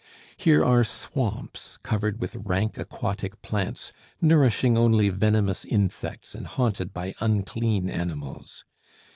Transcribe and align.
Here 0.35 0.65
are 0.65 0.83
swamps 0.83 1.77
covered 1.77 2.19
with 2.19 2.35
rank 2.37 2.75
aquatic 2.79 3.39
plants 3.43 3.93
nourishing 4.19 4.75
only 4.75 5.09
venomous 5.09 5.63
insects 5.63 6.33
and 6.33 6.47
haunted 6.47 6.91
by 6.91 7.13
unclean 7.19 7.87
animals. 7.87 8.65